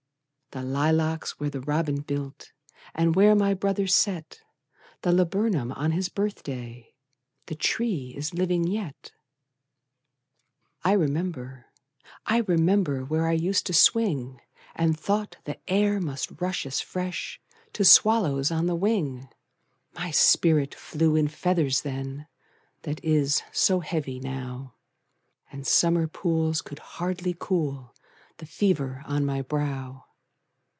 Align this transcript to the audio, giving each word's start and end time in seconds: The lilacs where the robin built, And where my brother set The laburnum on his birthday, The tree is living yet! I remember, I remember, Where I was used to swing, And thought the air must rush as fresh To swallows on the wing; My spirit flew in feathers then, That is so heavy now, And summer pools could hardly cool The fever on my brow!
The 0.53 0.63
lilacs 0.63 1.39
where 1.39 1.49
the 1.49 1.61
robin 1.61 2.01
built, 2.01 2.51
And 2.93 3.15
where 3.15 3.35
my 3.35 3.53
brother 3.53 3.87
set 3.87 4.41
The 5.01 5.13
laburnum 5.13 5.71
on 5.71 5.91
his 5.93 6.09
birthday, 6.09 6.93
The 7.45 7.55
tree 7.55 8.13
is 8.17 8.33
living 8.33 8.67
yet! 8.67 9.13
I 10.83 10.91
remember, 10.91 11.67
I 12.25 12.39
remember, 12.39 13.05
Where 13.05 13.29
I 13.29 13.33
was 13.35 13.41
used 13.43 13.65
to 13.67 13.73
swing, 13.73 14.41
And 14.75 14.99
thought 14.99 15.37
the 15.45 15.57
air 15.71 16.01
must 16.01 16.41
rush 16.41 16.65
as 16.65 16.81
fresh 16.81 17.39
To 17.71 17.85
swallows 17.85 18.51
on 18.51 18.65
the 18.65 18.75
wing; 18.75 19.29
My 19.93 20.11
spirit 20.11 20.75
flew 20.75 21.15
in 21.15 21.29
feathers 21.29 21.83
then, 21.83 22.27
That 22.81 23.01
is 23.05 23.41
so 23.53 23.79
heavy 23.79 24.19
now, 24.19 24.73
And 25.49 25.65
summer 25.65 26.07
pools 26.07 26.61
could 26.61 26.79
hardly 26.79 27.37
cool 27.39 27.95
The 28.35 28.45
fever 28.45 29.01
on 29.05 29.23
my 29.25 29.41
brow! 29.41 30.07